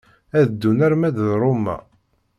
[0.39, 1.77] Ad ddun arma d Roma.